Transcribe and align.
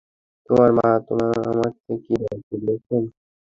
তোমার 0.49 0.69
মা 0.77 0.87
আমাকে, 1.51 1.91
এই 2.05 2.17
দায়িত্ব 2.21 2.51
দিয়েছেন। 2.61 3.03